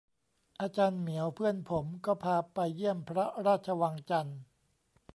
[0.61, 4.39] อาจารย์เหมียวเพื่อนผม ก็พาไปเยี่ยมพระราชวังจันทน์